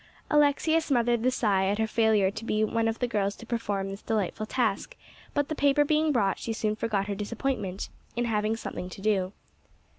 Alexia 0.31 0.81
smothered 0.81 1.21
the 1.21 1.29
sigh 1.29 1.67
at 1.67 1.77
her 1.77 1.85
failure 1.85 2.31
to 2.31 2.43
be 2.43 2.63
one 2.63 2.87
of 2.87 2.97
the 2.97 3.07
girls 3.07 3.35
to 3.35 3.45
perform 3.45 3.91
this 3.91 4.01
delightful 4.01 4.47
task; 4.47 4.95
but 5.35 5.47
the 5.47 5.53
paper 5.53 5.85
being 5.85 6.11
brought, 6.11 6.39
she 6.39 6.53
soon 6.53 6.75
forgot 6.75 7.05
her 7.05 7.13
disappointment, 7.13 7.89
in 8.15 8.25
having 8.25 8.55
something 8.57 8.89
to 8.89 8.99
do. 8.99 9.31